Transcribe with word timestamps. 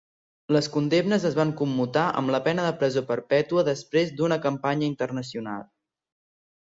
Les 0.55 0.67
condemnes 0.75 1.25
es 1.29 1.35
van 1.39 1.51
commutar 1.59 2.05
amb 2.21 2.33
la 2.35 2.39
pena 2.47 2.65
de 2.67 2.71
presó 2.79 3.03
perpètua 3.11 3.65
després 3.67 4.15
d'una 4.23 4.39
campanya 4.47 4.89
internacional. 4.93 5.67